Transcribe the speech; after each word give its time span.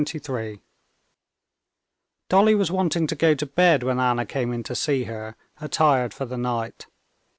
Chapter 0.03 0.17
23 0.29 0.61
Dolly 2.27 2.55
was 2.55 2.71
wanting 2.71 3.05
to 3.05 3.13
go 3.13 3.35
to 3.35 3.45
bed 3.45 3.83
when 3.83 3.99
Anna 3.99 4.25
came 4.25 4.51
in 4.51 4.63
to 4.63 4.73
see 4.73 5.03
her, 5.03 5.35
attired 5.59 6.11
for 6.11 6.25
the 6.25 6.39
night. 6.39 6.87